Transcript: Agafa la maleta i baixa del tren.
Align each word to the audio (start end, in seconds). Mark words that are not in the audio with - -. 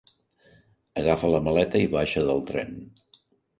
Agafa 1.01 1.29
la 1.35 1.43
maleta 1.49 1.83
i 1.85 1.91
baixa 1.93 2.25
del 2.33 2.43
tren. 2.51 2.75